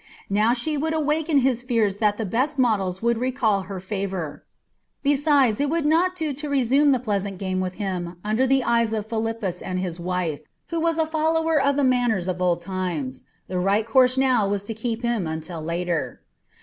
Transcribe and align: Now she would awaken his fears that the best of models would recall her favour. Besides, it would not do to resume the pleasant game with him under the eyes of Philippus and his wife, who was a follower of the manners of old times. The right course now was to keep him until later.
Now 0.31 0.53
she 0.53 0.77
would 0.77 0.95
awaken 0.95 1.37
his 1.37 1.61
fears 1.61 1.97
that 1.97 2.17
the 2.17 2.25
best 2.25 2.55
of 2.55 2.59
models 2.61 3.03
would 3.03 3.19
recall 3.19 3.61
her 3.69 3.79
favour. 3.79 4.43
Besides, 5.03 5.61
it 5.61 5.69
would 5.69 5.85
not 5.85 6.15
do 6.15 6.33
to 6.33 6.49
resume 6.49 6.91
the 6.91 6.97
pleasant 6.97 7.37
game 7.37 7.59
with 7.59 7.75
him 7.75 8.17
under 8.23 8.47
the 8.47 8.63
eyes 8.63 8.93
of 8.93 9.05
Philippus 9.05 9.61
and 9.61 9.77
his 9.77 9.99
wife, 9.99 10.39
who 10.69 10.79
was 10.81 10.97
a 10.97 11.05
follower 11.05 11.61
of 11.61 11.75
the 11.75 11.83
manners 11.83 12.27
of 12.27 12.41
old 12.41 12.61
times. 12.61 13.25
The 13.47 13.59
right 13.59 13.85
course 13.85 14.17
now 14.17 14.47
was 14.47 14.65
to 14.65 14.73
keep 14.73 15.03
him 15.03 15.27
until 15.27 15.61
later. 15.61 16.23